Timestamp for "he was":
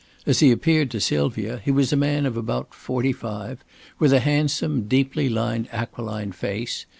1.63-1.93